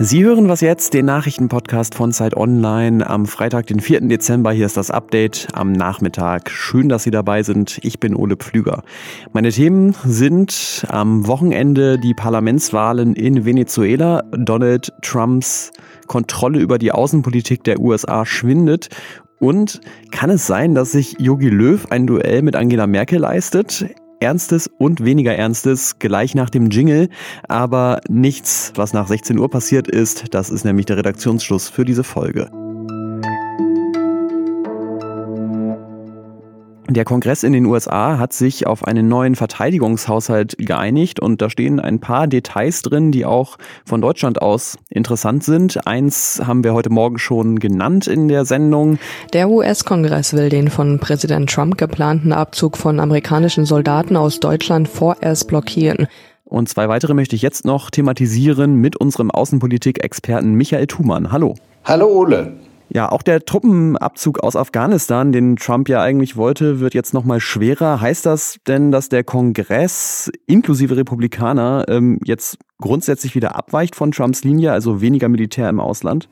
Sie 0.00 0.24
hören 0.24 0.48
was 0.48 0.60
jetzt, 0.60 0.92
den 0.92 1.06
Nachrichtenpodcast 1.06 1.94
von 1.94 2.12
Zeit 2.12 2.36
Online 2.36 3.08
am 3.08 3.26
Freitag, 3.26 3.68
den 3.68 3.80
4. 3.80 4.02
Dezember. 4.02 4.52
Hier 4.52 4.66
ist 4.66 4.76
das 4.76 4.90
Update 4.90 5.48
am 5.54 5.72
Nachmittag. 5.72 6.50
Schön, 6.50 6.88
dass 6.88 7.04
Sie 7.04 7.10
dabei 7.10 7.42
sind. 7.42 7.78
Ich 7.82 8.00
bin 8.00 8.14
Ole 8.14 8.36
Pflüger. 8.36 8.82
Meine 9.32 9.50
Themen 9.50 9.94
sind 10.04 10.84
am 10.88 11.26
Wochenende 11.26 11.98
die 11.98 12.12
Parlamentswahlen 12.12 13.14
in 13.14 13.44
Venezuela, 13.44 14.24
Donald 14.32 14.92
Trumps 15.00 15.70
Kontrolle 16.06 16.58
über 16.58 16.78
die 16.78 16.92
Außenpolitik 16.92 17.64
der 17.64 17.80
USA 17.80 18.26
schwindet 18.26 18.88
und 19.38 19.80
kann 20.10 20.28
es 20.28 20.46
sein, 20.46 20.74
dass 20.74 20.92
sich 20.92 21.16
Yogi 21.18 21.48
Löw 21.48 21.86
ein 21.90 22.06
Duell 22.06 22.42
mit 22.42 22.56
Angela 22.56 22.86
Merkel 22.86 23.20
leistet? 23.20 23.86
Ernstes 24.24 24.70
und 24.78 25.04
weniger 25.04 25.36
Ernstes 25.36 25.98
gleich 25.98 26.34
nach 26.34 26.48
dem 26.48 26.70
Jingle, 26.70 27.10
aber 27.46 28.00
nichts, 28.08 28.72
was 28.74 28.94
nach 28.94 29.06
16 29.06 29.38
Uhr 29.38 29.50
passiert 29.50 29.86
ist. 29.86 30.34
Das 30.34 30.48
ist 30.48 30.64
nämlich 30.64 30.86
der 30.86 30.96
Redaktionsschluss 30.96 31.68
für 31.68 31.84
diese 31.84 32.04
Folge. 32.04 32.63
Der 36.94 37.04
Kongress 37.04 37.42
in 37.42 37.52
den 37.52 37.66
USA 37.66 38.18
hat 38.18 38.32
sich 38.32 38.68
auf 38.68 38.84
einen 38.84 39.08
neuen 39.08 39.34
Verteidigungshaushalt 39.34 40.54
geeinigt 40.58 41.18
und 41.18 41.42
da 41.42 41.50
stehen 41.50 41.80
ein 41.80 41.98
paar 41.98 42.28
Details 42.28 42.82
drin, 42.82 43.10
die 43.10 43.24
auch 43.24 43.58
von 43.84 44.00
Deutschland 44.00 44.40
aus 44.40 44.78
interessant 44.90 45.42
sind. 45.42 45.88
Eins 45.88 46.40
haben 46.46 46.62
wir 46.62 46.72
heute 46.72 46.90
Morgen 46.90 47.18
schon 47.18 47.58
genannt 47.58 48.06
in 48.06 48.28
der 48.28 48.44
Sendung. 48.44 49.00
Der 49.32 49.50
US-Kongress 49.50 50.34
will 50.34 50.50
den 50.50 50.70
von 50.70 51.00
Präsident 51.00 51.50
Trump 51.50 51.78
geplanten 51.78 52.32
Abzug 52.32 52.76
von 52.76 53.00
amerikanischen 53.00 53.64
Soldaten 53.64 54.16
aus 54.16 54.38
Deutschland 54.38 54.88
vorerst 54.88 55.48
blockieren. 55.48 56.06
Und 56.44 56.68
zwei 56.68 56.88
weitere 56.88 57.14
möchte 57.14 57.34
ich 57.34 57.42
jetzt 57.42 57.64
noch 57.64 57.90
thematisieren 57.90 58.76
mit 58.76 58.94
unserem 58.94 59.32
Außenpolitik-Experten 59.32 60.54
Michael 60.54 60.86
Thumann. 60.86 61.32
Hallo. 61.32 61.56
Hallo 61.82 62.06
Ole. 62.06 62.52
Ja, 62.90 63.10
auch 63.10 63.22
der 63.22 63.44
Truppenabzug 63.44 64.40
aus 64.40 64.56
Afghanistan, 64.56 65.32
den 65.32 65.56
Trump 65.56 65.88
ja 65.88 66.02
eigentlich 66.02 66.36
wollte, 66.36 66.80
wird 66.80 66.94
jetzt 66.94 67.14
noch 67.14 67.24
mal 67.24 67.40
schwerer. 67.40 68.00
Heißt 68.00 68.26
das 68.26 68.58
denn, 68.68 68.92
dass 68.92 69.08
der 69.08 69.24
Kongress 69.24 70.30
inklusive 70.46 70.96
Republikaner 70.96 71.86
ähm, 71.88 72.20
jetzt 72.24 72.58
grundsätzlich 72.80 73.34
wieder 73.34 73.56
abweicht 73.56 73.96
von 73.96 74.12
Trumps 74.12 74.44
Linie, 74.44 74.72
also 74.72 75.00
weniger 75.00 75.28
Militär 75.28 75.68
im 75.68 75.80
Ausland? 75.80 76.28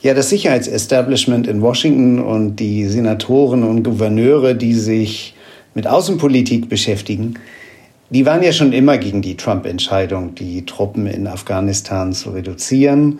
Ja, 0.00 0.14
das 0.14 0.30
Sicherheitsestablishment 0.30 1.48
in 1.48 1.60
Washington 1.60 2.20
und 2.20 2.56
die 2.56 2.86
Senatoren 2.86 3.64
und 3.64 3.82
Gouverneure, 3.82 4.54
die 4.54 4.74
sich 4.74 5.34
mit 5.74 5.86
Außenpolitik 5.86 6.68
beschäftigen, 6.68 7.34
die 8.10 8.24
waren 8.24 8.42
ja 8.42 8.52
schon 8.52 8.72
immer 8.72 8.98
gegen 8.98 9.20
die 9.20 9.36
Trump-Entscheidung, 9.36 10.34
die 10.34 10.64
Truppen 10.64 11.06
in 11.06 11.26
Afghanistan 11.26 12.12
zu 12.12 12.30
reduzieren. 12.30 13.18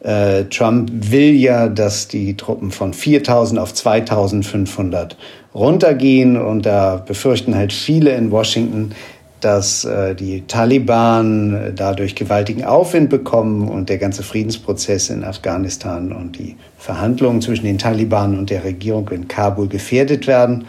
Äh, 0.00 0.44
Trump 0.44 0.90
will 0.92 1.34
ja, 1.34 1.68
dass 1.68 2.08
die 2.08 2.36
Truppen 2.36 2.70
von 2.70 2.94
4000 2.94 3.58
auf 3.58 3.74
2500 3.74 5.16
runtergehen 5.54 6.36
und 6.36 6.66
da 6.66 6.96
befürchten 6.96 7.56
halt 7.56 7.72
viele 7.72 8.12
in 8.12 8.30
Washington, 8.30 8.92
dass 9.40 9.84
äh, 9.84 10.14
die 10.14 10.42
Taliban 10.46 11.72
dadurch 11.74 12.14
gewaltigen 12.14 12.64
Aufwind 12.64 13.10
bekommen 13.10 13.68
und 13.68 13.88
der 13.88 13.98
ganze 13.98 14.22
Friedensprozess 14.22 15.10
in 15.10 15.24
Afghanistan 15.24 16.12
und 16.12 16.38
die 16.38 16.56
Verhandlungen 16.76 17.40
zwischen 17.40 17.64
den 17.64 17.78
Taliban 17.78 18.38
und 18.38 18.50
der 18.50 18.64
Regierung 18.64 19.08
in 19.10 19.28
Kabul 19.28 19.68
gefährdet 19.68 20.26
werden. 20.26 20.66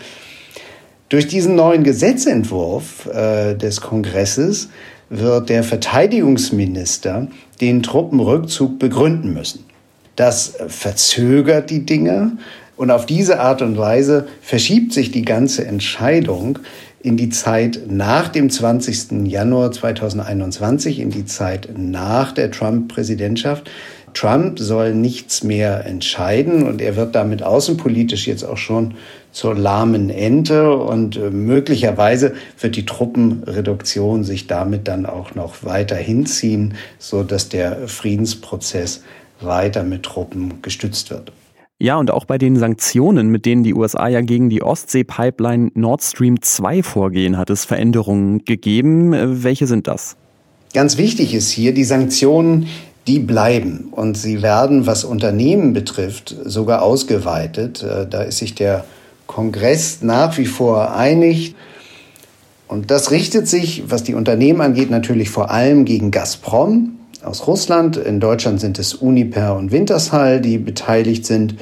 Durch 1.09 1.27
diesen 1.27 1.55
neuen 1.55 1.83
Gesetzentwurf 1.83 3.07
äh, 3.07 3.55
des 3.55 3.81
Kongresses 3.81 4.69
wird 5.09 5.49
der 5.49 5.63
Verteidigungsminister 5.63 7.27
den 7.61 7.81
Truppenrückzug 7.81 8.77
begründen 8.77 9.33
müssen. 9.33 9.65
Das 10.15 10.53
verzögert 10.67 11.71
die 11.71 11.85
Dinge 11.85 12.33
und 12.77 12.91
auf 12.91 13.05
diese 13.07 13.39
Art 13.39 13.61
und 13.63 13.77
Weise 13.77 14.27
verschiebt 14.41 14.93
sich 14.93 15.11
die 15.11 15.23
ganze 15.23 15.65
Entscheidung 15.65 16.59
in 17.01 17.17
die 17.17 17.29
Zeit 17.29 17.81
nach 17.87 18.27
dem 18.27 18.49
20. 18.49 19.27
Januar 19.27 19.71
2021, 19.71 20.99
in 20.99 21.09
die 21.09 21.25
Zeit 21.25 21.69
nach 21.75 22.33
der 22.33 22.51
Trump-Präsidentschaft. 22.51 23.71
Trump 24.13 24.59
soll 24.59 24.93
nichts 24.93 25.43
mehr 25.43 25.85
entscheiden 25.85 26.67
und 26.67 26.81
er 26.81 26.95
wird 26.95 27.15
damit 27.15 27.43
außenpolitisch 27.43 28.27
jetzt 28.27 28.43
auch 28.43 28.57
schon 28.57 28.95
zur 29.31 29.55
lahmen 29.55 30.09
Ente 30.09 30.75
und 30.75 31.15
äh, 31.17 31.29
möglicherweise 31.29 32.33
wird 32.59 32.75
die 32.75 32.85
Truppenreduktion 32.85 34.23
sich 34.23 34.47
damit 34.47 34.87
dann 34.87 35.05
auch 35.05 35.35
noch 35.35 35.63
weiter 35.63 35.95
hinziehen, 35.95 36.73
so 36.97 37.23
dass 37.23 37.49
der 37.49 37.87
Friedensprozess 37.87 39.03
weiter 39.39 39.83
mit 39.83 40.03
Truppen 40.03 40.61
gestützt 40.61 41.11
wird. 41.11 41.31
Ja, 41.81 41.95
und 41.95 42.11
auch 42.11 42.25
bei 42.25 42.37
den 42.37 42.57
Sanktionen, 42.57 43.29
mit 43.29 43.45
denen 43.45 43.63
die 43.63 43.73
USA 43.73 44.09
ja 44.09 44.19
gegen 44.19 44.49
die 44.49 44.61
Ostsee-Pipeline 44.61 45.71
Nord 45.75 46.03
Stream 46.03 46.41
2 46.41 46.83
vorgehen, 46.83 47.37
hat 47.37 47.49
es 47.49 47.63
Veränderungen 47.63 48.43
gegeben. 48.43 49.13
Äh, 49.13 49.43
welche 49.43 49.67
sind 49.67 49.87
das? 49.87 50.17
Ganz 50.73 50.97
wichtig 50.97 51.33
ist 51.33 51.49
hier, 51.49 51.73
die 51.73 51.85
Sanktionen 51.85 52.67
die 53.07 53.19
bleiben 53.19 53.87
und 53.91 54.17
sie 54.17 54.43
werden, 54.43 54.85
was 54.85 55.03
Unternehmen 55.03 55.73
betrifft, 55.73 56.35
sogar 56.43 56.83
ausgeweitet. 56.83 57.81
Äh, 57.81 58.07
da 58.07 58.21
ist 58.23 58.37
sich 58.37 58.55
der 58.55 58.83
Kongress 59.29 60.01
nach 60.01 60.39
wie 60.39 60.47
vor 60.47 60.95
einig. 60.95 61.53
Und 62.67 62.89
das 62.89 63.11
richtet 63.11 63.47
sich, 63.47 63.83
was 63.87 64.03
die 64.03 64.15
Unternehmen 64.15 64.59
angeht, 64.59 64.89
natürlich 64.89 65.29
vor 65.29 65.51
allem 65.51 65.85
gegen 65.85 66.09
Gazprom 66.09 66.97
aus 67.23 67.45
Russland. 67.45 67.95
In 67.95 68.19
Deutschland 68.19 68.59
sind 68.59 68.79
es 68.79 68.95
Uniper 68.95 69.55
und 69.55 69.71
Wintershall, 69.71 70.41
die 70.41 70.57
beteiligt 70.57 71.27
sind. 71.27 71.55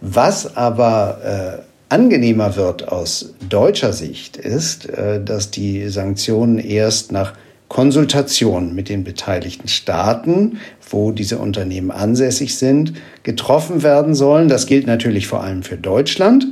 Was 0.00 0.56
aber 0.56 1.64
äh, 1.90 1.92
angenehmer 1.92 2.54
wird 2.54 2.86
aus 2.86 3.34
deutscher 3.48 3.92
Sicht, 3.92 4.36
ist, 4.36 4.88
äh, 4.88 5.22
dass 5.22 5.50
die 5.50 5.88
Sanktionen 5.88 6.58
erst 6.58 7.10
nach 7.10 7.32
Konsultation 7.66 8.76
mit 8.76 8.88
den 8.88 9.02
beteiligten 9.02 9.66
Staaten, 9.66 10.58
wo 10.88 11.10
diese 11.10 11.38
Unternehmen 11.38 11.90
ansässig 11.90 12.56
sind, 12.56 12.92
getroffen 13.24 13.82
werden 13.82 14.14
sollen. 14.14 14.48
Das 14.48 14.66
gilt 14.66 14.86
natürlich 14.86 15.26
vor 15.26 15.42
allem 15.42 15.64
für 15.64 15.76
Deutschland. 15.76 16.46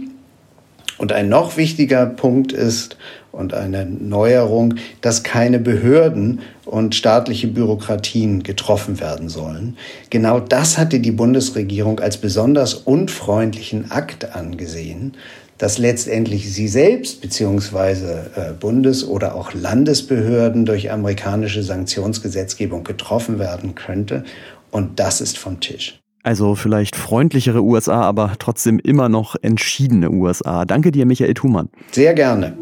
Und 0.99 1.13
ein 1.13 1.29
noch 1.29 1.57
wichtiger 1.57 2.07
Punkt 2.07 2.53
ist 2.53 2.97
und 3.33 3.53
eine 3.53 3.85
Neuerung, 3.85 4.77
dass 5.03 5.23
keine 5.23 5.59
Behörden 5.59 6.41
und 6.65 6.95
staatliche 6.95 7.49
Bürokratien 7.49 8.43
getroffen 8.43 8.99
werden 8.99 9.29
sollen. 9.29 9.77
Genau 10.11 10.41
das 10.41 10.79
hatte 10.79 11.01
die 11.01 11.13
Bundesregierung 11.13 12.01
als 12.01 12.17
besonders 12.17 12.75
unfreundlichen 12.75 13.91
Akt 13.91 14.35
angesehen, 14.35 15.15
dass 15.59 15.79
letztendlich 15.79 16.53
sie 16.53 16.69
selbst 16.69 17.21
beziehungsweise 17.21 18.31
äh, 18.37 18.53
Bundes- 18.53 19.07
oder 19.07 19.35
auch 19.35 19.55
Landesbehörden 19.55 20.67
durch 20.67 20.91
amerikanische 20.91 21.63
Sanktionsgesetzgebung 21.63 22.85
getroffen 22.85 23.39
werden 23.39 23.75
könnte. 23.75 24.25
Und 24.71 24.99
das 25.01 25.21
ist 25.21 25.39
vom 25.39 25.61
Tisch. 25.61 25.99
Also 26.27 26.57
vielleicht 26.57 26.97
freundlichere 26.97 27.63
USA, 27.63 28.01
aber 28.01 28.33
trotzdem 28.41 28.81
immer 28.81 29.09
noch 29.09 29.37
entschiedene 29.43 30.11
USA. 30.11 30.65
Danke 30.65 30.91
dir, 30.91 31.07
Michael 31.07 31.35
Thumann. 31.35 31.69
Sehr 31.93 32.15
gerne. 32.15 32.59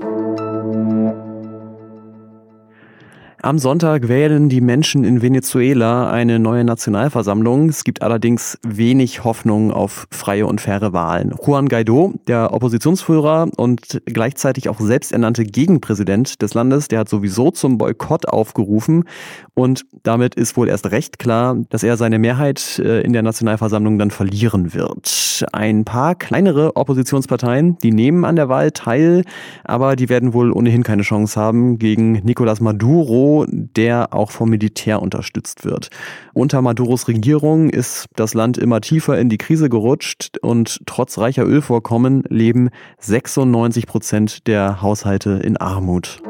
Am 3.44 3.58
Sonntag 3.58 4.08
wählen 4.08 4.48
die 4.48 4.62
Menschen 4.62 5.04
in 5.04 5.20
Venezuela 5.20 6.10
eine 6.10 6.38
neue 6.38 6.64
Nationalversammlung. 6.64 7.68
Es 7.68 7.84
gibt 7.84 8.00
allerdings 8.00 8.58
wenig 8.66 9.22
Hoffnung 9.22 9.70
auf 9.70 10.06
freie 10.10 10.46
und 10.46 10.62
faire 10.62 10.94
Wahlen. 10.94 11.34
Juan 11.44 11.68
Guaido, 11.68 12.14
der 12.26 12.54
Oppositionsführer 12.54 13.50
und 13.54 14.00
gleichzeitig 14.06 14.70
auch 14.70 14.80
selbsternannte 14.80 15.44
Gegenpräsident 15.44 16.40
des 16.40 16.54
Landes, 16.54 16.88
der 16.88 17.00
hat 17.00 17.10
sowieso 17.10 17.50
zum 17.50 17.76
Boykott 17.76 18.26
aufgerufen. 18.26 19.04
Und 19.52 19.84
damit 20.04 20.36
ist 20.36 20.56
wohl 20.56 20.70
erst 20.70 20.90
recht 20.90 21.18
klar, 21.18 21.58
dass 21.68 21.82
er 21.82 21.98
seine 21.98 22.18
Mehrheit 22.18 22.78
äh, 22.78 23.02
in 23.02 23.12
der 23.12 23.22
Nationalversammlung 23.22 23.98
dann 23.98 24.10
verlieren 24.10 24.72
wird. 24.72 25.44
Ein 25.52 25.84
paar 25.84 26.14
kleinere 26.14 26.76
Oppositionsparteien, 26.76 27.76
die 27.82 27.92
nehmen 27.92 28.24
an 28.24 28.36
der 28.36 28.48
Wahl 28.48 28.70
teil, 28.70 29.22
aber 29.64 29.96
die 29.96 30.08
werden 30.08 30.32
wohl 30.32 30.50
ohnehin 30.50 30.82
keine 30.82 31.02
Chance 31.02 31.38
haben 31.38 31.78
gegen 31.78 32.16
Nicolás 32.20 32.62
Maduro 32.62 33.33
der 33.48 34.14
auch 34.14 34.30
vom 34.30 34.50
Militär 34.50 35.02
unterstützt 35.02 35.64
wird. 35.64 35.90
Unter 36.32 36.62
Maduros 36.62 37.08
Regierung 37.08 37.70
ist 37.70 38.06
das 38.16 38.34
Land 38.34 38.58
immer 38.58 38.80
tiefer 38.80 39.18
in 39.18 39.28
die 39.28 39.38
Krise 39.38 39.68
gerutscht 39.68 40.38
und 40.42 40.80
trotz 40.86 41.18
reicher 41.18 41.44
Ölvorkommen 41.44 42.22
leben 42.28 42.70
96 42.98 43.86
Prozent 43.86 44.46
der 44.46 44.82
Haushalte 44.82 45.40
in 45.42 45.56
Armut. 45.56 46.22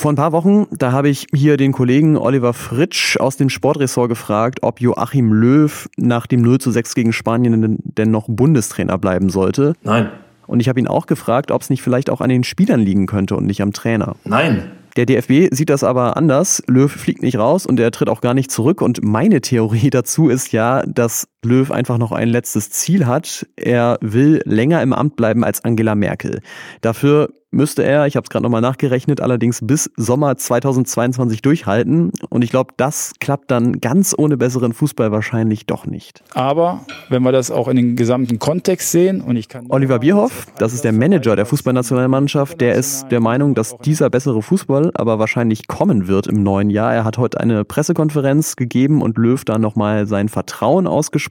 Vor 0.00 0.10
ein 0.10 0.16
paar 0.16 0.32
Wochen, 0.32 0.66
da 0.70 0.92
habe 0.92 1.10
ich 1.10 1.26
hier 1.34 1.58
den 1.58 1.72
Kollegen 1.72 2.16
Oliver 2.16 2.54
Fritsch 2.54 3.18
aus 3.18 3.36
dem 3.36 3.50
Sportressort 3.50 4.08
gefragt, 4.08 4.60
ob 4.62 4.80
Joachim 4.80 5.30
Löw 5.30 5.90
nach 5.98 6.26
dem 6.26 6.40
0 6.40 6.58
zu 6.58 6.70
6 6.70 6.94
gegen 6.94 7.12
Spanien 7.12 7.76
denn 7.84 8.10
noch 8.10 8.26
Bundestrainer 8.26 8.96
bleiben 8.96 9.28
sollte. 9.28 9.74
Nein. 9.82 10.08
Und 10.50 10.58
ich 10.58 10.68
habe 10.68 10.80
ihn 10.80 10.88
auch 10.88 11.06
gefragt, 11.06 11.52
ob 11.52 11.62
es 11.62 11.70
nicht 11.70 11.80
vielleicht 11.80 12.10
auch 12.10 12.20
an 12.20 12.28
den 12.28 12.42
Spielern 12.42 12.80
liegen 12.80 13.06
könnte 13.06 13.36
und 13.36 13.46
nicht 13.46 13.62
am 13.62 13.72
Trainer. 13.72 14.16
Nein, 14.24 14.72
der 14.96 15.06
DFB 15.06 15.54
sieht 15.54 15.70
das 15.70 15.84
aber 15.84 16.16
anders. 16.16 16.62
Löw 16.66 16.90
fliegt 16.90 17.22
nicht 17.22 17.38
raus 17.38 17.66
und 17.66 17.78
er 17.78 17.92
tritt 17.92 18.08
auch 18.08 18.20
gar 18.20 18.34
nicht 18.34 18.50
zurück. 18.50 18.82
Und 18.82 19.04
meine 19.04 19.40
Theorie 19.40 19.90
dazu 19.90 20.28
ist 20.28 20.50
ja, 20.50 20.82
dass 20.86 21.28
Löw 21.44 21.70
einfach 21.70 21.96
noch 21.96 22.12
ein 22.12 22.28
letztes 22.28 22.70
Ziel 22.70 23.06
hat. 23.06 23.46
Er 23.56 23.98
will 24.02 24.42
länger 24.44 24.82
im 24.82 24.92
Amt 24.92 25.16
bleiben 25.16 25.42
als 25.44 25.64
Angela 25.64 25.94
Merkel. 25.94 26.40
Dafür 26.82 27.30
müsste 27.50 27.82
er, 27.82 28.06
ich 28.06 28.14
habe 28.14 28.24
es 28.24 28.30
gerade 28.30 28.44
nochmal 28.44 28.60
nachgerechnet, 28.60 29.20
allerdings 29.20 29.60
bis 29.62 29.90
Sommer 29.96 30.36
2022 30.36 31.42
durchhalten. 31.42 32.12
Und 32.28 32.42
ich 32.42 32.50
glaube, 32.50 32.74
das 32.76 33.14
klappt 33.18 33.50
dann 33.50 33.80
ganz 33.80 34.14
ohne 34.16 34.36
besseren 34.36 34.72
Fußball 34.72 35.10
wahrscheinlich 35.10 35.66
doch 35.66 35.86
nicht. 35.86 36.22
Aber 36.34 36.84
wenn 37.08 37.22
wir 37.22 37.32
das 37.32 37.50
auch 37.50 37.68
in 37.68 37.76
den 37.76 37.96
gesamten 37.96 38.38
Kontext 38.38 38.92
sehen 38.92 39.20
und 39.20 39.36
ich 39.36 39.48
kann. 39.48 39.66
Oliver 39.68 39.98
Bierhoff, 39.98 40.46
das 40.58 40.72
ist 40.72 40.84
der 40.84 40.92
Manager 40.92 41.34
der 41.34 41.46
Fußballnationalmannschaft, 41.46 42.60
der 42.60 42.74
ist 42.74 43.08
der 43.10 43.20
Meinung, 43.20 43.54
dass 43.54 43.76
dieser 43.78 44.10
bessere 44.10 44.42
Fußball 44.42 44.92
aber 44.94 45.18
wahrscheinlich 45.18 45.66
kommen 45.66 46.06
wird 46.06 46.28
im 46.28 46.42
neuen 46.42 46.70
Jahr. 46.70 46.94
Er 46.94 47.04
hat 47.04 47.18
heute 47.18 47.40
eine 47.40 47.64
Pressekonferenz 47.64 48.54
gegeben 48.54 49.02
und 49.02 49.18
Löw 49.18 49.44
da 49.44 49.58
nochmal 49.58 50.06
sein 50.06 50.28
Vertrauen 50.28 50.86
ausgesprochen. 50.86 51.29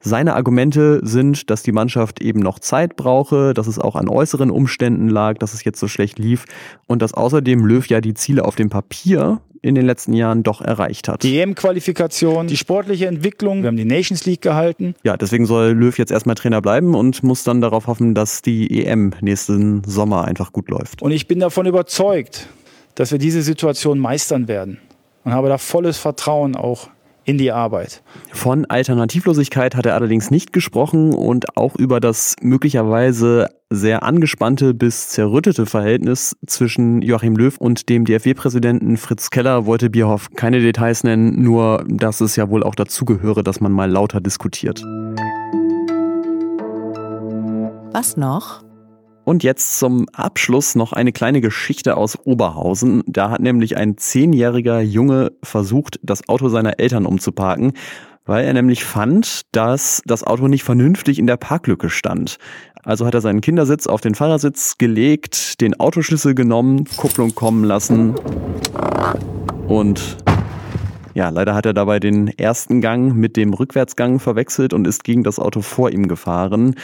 Seine 0.00 0.34
Argumente 0.34 1.00
sind, 1.02 1.50
dass 1.50 1.62
die 1.62 1.72
Mannschaft 1.72 2.20
eben 2.20 2.40
noch 2.40 2.58
Zeit 2.58 2.96
brauche, 2.96 3.54
dass 3.54 3.66
es 3.66 3.78
auch 3.78 3.96
an 3.96 4.08
äußeren 4.08 4.50
Umständen 4.50 5.08
lag, 5.08 5.38
dass 5.38 5.54
es 5.54 5.64
jetzt 5.64 5.80
so 5.80 5.88
schlecht 5.88 6.18
lief 6.18 6.44
und 6.86 7.02
dass 7.02 7.14
außerdem 7.14 7.64
Löw 7.64 7.86
ja 7.86 8.00
die 8.00 8.14
Ziele 8.14 8.44
auf 8.44 8.56
dem 8.56 8.70
Papier 8.70 9.40
in 9.62 9.74
den 9.74 9.86
letzten 9.86 10.12
Jahren 10.12 10.42
doch 10.42 10.60
erreicht 10.60 11.08
hat. 11.08 11.22
Die 11.22 11.38
EM-Qualifikation, 11.38 12.46
die 12.46 12.56
sportliche 12.56 13.06
Entwicklung, 13.06 13.62
wir 13.62 13.68
haben 13.68 13.76
die 13.76 13.84
Nations 13.84 14.24
League 14.24 14.42
gehalten. 14.42 14.94
Ja, 15.02 15.16
deswegen 15.16 15.46
soll 15.46 15.72
Löw 15.72 15.96
jetzt 15.98 16.12
erstmal 16.12 16.36
Trainer 16.36 16.60
bleiben 16.62 16.94
und 16.94 17.22
muss 17.22 17.44
dann 17.44 17.60
darauf 17.60 17.86
hoffen, 17.86 18.14
dass 18.14 18.42
die 18.42 18.84
EM 18.84 19.12
nächsten 19.20 19.82
Sommer 19.84 20.24
einfach 20.24 20.52
gut 20.52 20.68
läuft. 20.68 21.02
Und 21.02 21.10
ich 21.10 21.26
bin 21.26 21.40
davon 21.40 21.66
überzeugt, 21.66 22.48
dass 22.94 23.12
wir 23.12 23.18
diese 23.18 23.42
Situation 23.42 23.98
meistern 23.98 24.48
werden 24.48 24.78
und 25.24 25.32
habe 25.32 25.48
da 25.48 25.58
volles 25.58 25.98
Vertrauen 25.98 26.56
auch 26.56 26.88
in 27.28 27.36
die 27.36 27.52
Arbeit. 27.52 28.02
Von 28.32 28.64
Alternativlosigkeit 28.64 29.76
hat 29.76 29.84
er 29.84 29.94
allerdings 29.94 30.30
nicht 30.30 30.54
gesprochen 30.54 31.12
und 31.12 31.58
auch 31.58 31.76
über 31.76 32.00
das 32.00 32.36
möglicherweise 32.40 33.48
sehr 33.68 34.02
angespannte 34.02 34.72
bis 34.72 35.10
zerrüttete 35.10 35.66
Verhältnis 35.66 36.34
zwischen 36.46 37.02
Joachim 37.02 37.36
Löw 37.36 37.58
und 37.58 37.90
dem 37.90 38.06
DFW-Präsidenten 38.06 38.96
Fritz 38.96 39.28
Keller 39.28 39.66
wollte 39.66 39.90
Bierhoff 39.90 40.30
keine 40.36 40.60
Details 40.60 41.04
nennen, 41.04 41.42
nur 41.42 41.84
dass 41.86 42.22
es 42.22 42.34
ja 42.36 42.48
wohl 42.48 42.62
auch 42.62 42.74
dazugehöre, 42.74 43.44
dass 43.44 43.60
man 43.60 43.72
mal 43.72 43.90
lauter 43.90 44.22
diskutiert. 44.22 44.82
Was 47.92 48.16
noch? 48.16 48.67
Und 49.28 49.42
jetzt 49.42 49.78
zum 49.78 50.06
Abschluss 50.14 50.74
noch 50.74 50.94
eine 50.94 51.12
kleine 51.12 51.42
Geschichte 51.42 51.98
aus 51.98 52.18
Oberhausen. 52.24 53.02
Da 53.06 53.28
hat 53.28 53.42
nämlich 53.42 53.76
ein 53.76 53.98
zehnjähriger 53.98 54.80
Junge 54.80 55.32
versucht, 55.42 56.00
das 56.02 56.30
Auto 56.30 56.48
seiner 56.48 56.80
Eltern 56.80 57.04
umzuparken, 57.04 57.74
weil 58.24 58.46
er 58.46 58.54
nämlich 58.54 58.84
fand, 58.84 59.42
dass 59.52 60.00
das 60.06 60.24
Auto 60.24 60.48
nicht 60.48 60.64
vernünftig 60.64 61.18
in 61.18 61.26
der 61.26 61.36
Parklücke 61.36 61.90
stand. 61.90 62.38
Also 62.84 63.04
hat 63.04 63.12
er 63.12 63.20
seinen 63.20 63.42
Kindersitz 63.42 63.86
auf 63.86 64.00
den 64.00 64.14
Fahrersitz 64.14 64.78
gelegt, 64.78 65.60
den 65.60 65.78
Autoschlüssel 65.78 66.34
genommen, 66.34 66.86
Kupplung 66.96 67.34
kommen 67.34 67.64
lassen 67.64 68.14
und 69.68 70.16
ja, 71.18 71.30
leider 71.30 71.56
hat 71.56 71.66
er 71.66 71.74
dabei 71.74 71.98
den 71.98 72.28
ersten 72.28 72.80
Gang 72.80 73.12
mit 73.12 73.36
dem 73.36 73.52
Rückwärtsgang 73.52 74.20
verwechselt 74.20 74.72
und 74.72 74.86
ist 74.86 75.02
gegen 75.02 75.24
das 75.24 75.40
Auto 75.40 75.62
vor 75.62 75.90
ihm 75.90 76.06
gefahren. 76.06 76.76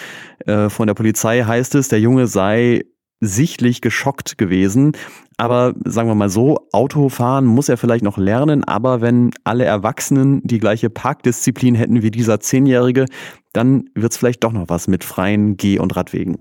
Äh, 0.44 0.70
von 0.70 0.88
der 0.88 0.94
Polizei 0.94 1.42
heißt 1.42 1.76
es, 1.76 1.86
der 1.86 2.00
Junge 2.00 2.26
sei 2.26 2.82
sichtlich 3.20 3.80
geschockt 3.80 4.36
gewesen. 4.36 4.90
Aber 5.36 5.72
sagen 5.84 6.08
wir 6.08 6.16
mal 6.16 6.30
so, 6.30 6.66
Autofahren 6.72 7.46
muss 7.46 7.68
er 7.68 7.76
vielleicht 7.76 8.02
noch 8.02 8.18
lernen, 8.18 8.64
aber 8.64 9.00
wenn 9.00 9.30
alle 9.44 9.66
Erwachsenen 9.66 10.40
die 10.42 10.58
gleiche 10.58 10.90
Parkdisziplin 10.90 11.76
hätten 11.76 12.02
wie 12.02 12.10
dieser 12.10 12.40
Zehnjährige, 12.40 13.04
dann 13.52 13.84
wird 13.94 14.10
es 14.10 14.18
vielleicht 14.18 14.42
doch 14.42 14.52
noch 14.52 14.68
was 14.68 14.88
mit 14.88 15.04
freien 15.04 15.56
Geh- 15.56 15.78
und 15.78 15.94
Radwegen. 15.94 16.38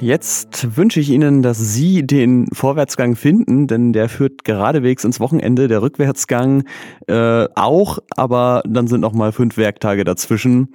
Jetzt 0.00 0.76
wünsche 0.76 1.00
ich 1.00 1.08
Ihnen, 1.08 1.42
dass 1.42 1.58
Sie 1.58 2.06
den 2.06 2.48
Vorwärtsgang 2.52 3.16
finden, 3.16 3.66
denn 3.66 3.94
der 3.94 4.10
führt 4.10 4.44
geradewegs 4.44 5.04
ins 5.04 5.20
Wochenende. 5.20 5.68
Der 5.68 5.80
Rückwärtsgang 5.80 6.64
äh, 7.06 7.46
auch, 7.54 7.98
aber 8.14 8.62
dann 8.66 8.88
sind 8.88 9.00
noch 9.00 9.14
mal 9.14 9.32
fünf 9.32 9.56
Werktage 9.56 10.04
dazwischen. 10.04 10.74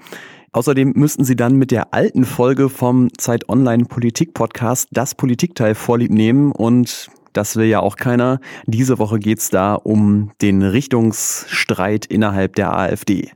Außerdem 0.54 0.94
müssten 0.96 1.24
Sie 1.24 1.36
dann 1.36 1.56
mit 1.56 1.70
der 1.70 1.94
alten 1.94 2.26
Folge 2.26 2.68
vom 2.68 3.10
Zeit 3.16 3.48
Online 3.48 3.86
Politik 3.86 4.34
Podcast 4.34 4.90
das 4.92 5.14
Politikteil 5.14 5.76
vorlieb 5.76 6.12
nehmen 6.12 6.52
und 6.52 7.10
das 7.34 7.56
will 7.56 7.66
ja 7.66 7.80
auch 7.80 7.96
keiner. 7.96 8.40
Diese 8.66 9.00
Woche 9.00 9.20
geht's 9.20 9.50
da 9.50 9.76
um 9.76 10.32
den 10.42 10.62
Richtungsstreit 10.62 12.06
innerhalb 12.06 12.56
der 12.56 12.76
AfD. 12.76 13.32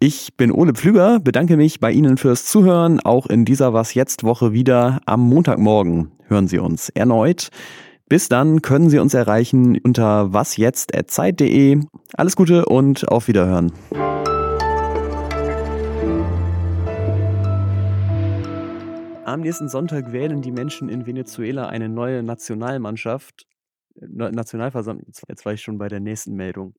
Ich 0.00 0.36
bin 0.36 0.52
Ole 0.52 0.74
Pflüger, 0.74 1.20
bedanke 1.20 1.56
mich 1.56 1.80
bei 1.80 1.92
Ihnen 1.92 2.16
fürs 2.16 2.46
Zuhören. 2.46 3.00
Auch 3.00 3.26
in 3.26 3.44
dieser 3.44 3.72
Was 3.72 3.94
jetzt 3.94 4.24
Woche 4.24 4.52
wieder 4.52 5.00
am 5.06 5.20
Montagmorgen 5.28 6.12
hören 6.28 6.48
Sie 6.48 6.58
uns 6.58 6.88
erneut. 6.88 7.50
Bis 8.08 8.28
dann 8.28 8.60
können 8.62 8.90
Sie 8.90 8.98
uns 8.98 9.14
erreichen 9.14 9.78
unter 9.82 10.32
wasjetzt.zeit.de. 10.32 11.80
Alles 12.16 12.36
Gute 12.36 12.66
und 12.66 13.08
auf 13.08 13.28
Wiederhören. 13.28 13.72
Am 19.34 19.40
nächsten 19.40 19.68
Sonntag 19.68 20.12
wählen 20.12 20.42
die 20.42 20.52
Menschen 20.52 20.88
in 20.88 21.06
Venezuela 21.06 21.66
eine 21.66 21.88
neue 21.88 22.22
Nationalmannschaft. 22.22 23.48
Nationalversammlung. 23.96 25.10
Jetzt 25.28 25.44
war 25.44 25.52
ich 25.52 25.60
schon 25.60 25.76
bei 25.76 25.88
der 25.88 25.98
nächsten 25.98 26.36
Meldung. 26.36 26.76